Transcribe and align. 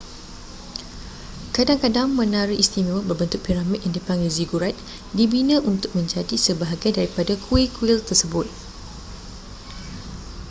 kadang-kadang 1.55 2.09
menara 2.19 2.49
istimewa 2.63 3.01
berbentuk 3.09 3.41
piramid 3.45 3.79
yang 3.85 3.93
dipanggil 3.97 4.31
zigurat 4.37 4.73
dibina 5.17 5.55
untuk 5.71 5.91
menjadi 5.97 6.35
sebahagian 6.45 6.93
daripada 7.05 7.33
kuil-kuil 7.45 7.99
tersebut 8.09 8.47